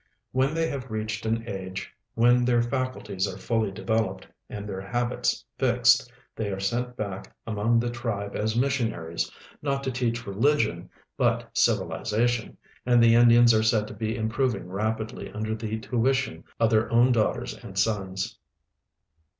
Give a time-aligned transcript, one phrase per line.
[0.31, 5.45] When they have reached an age when their faculties are fully develo])cd and their habits
[5.59, 11.47] fixed they are sent hack among their tribe as missioiiaries, not to teach religion, hut
[11.53, 16.71] civili zation, and the Indians are said to he imja'oving ra})idly under the tuition of
[16.71, 18.39] their own daughters and sons.